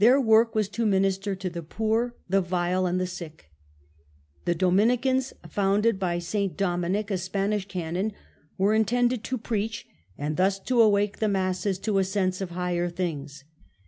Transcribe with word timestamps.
Their 0.00 0.20
work 0.20 0.56
was 0.56 0.68
to 0.70 0.84
minister 0.84 1.36
to 1.36 1.48
the 1.48 1.62
poor, 1.62 2.16
the 2.28 2.40
vile, 2.40 2.86
and 2.86 2.98
the 3.00 3.06
sick. 3.06 3.52
The 4.44 4.52
Dominicans, 4.52 5.32
founded 5.48 5.96
by 5.96 6.16
S. 6.16 6.34
Dominic, 6.56 7.08
a 7.12 7.16
Spanish 7.16 7.68
canon, 7.68 8.12
were 8.58 8.74
intended 8.74 9.22
to 9.22 9.38
preach, 9.38 9.86
and 10.18 10.36
thus 10.36 10.58
to 10.58 10.82
awake 10.82 11.20
the 11.20 11.28
masses 11.28 11.78
to 11.86 11.98
a 11.98 12.02
sense 12.04 12.40
of 12.40 12.50
higher 12.50 12.88
things. 12.88 13.44